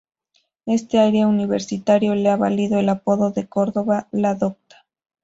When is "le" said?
2.15-2.27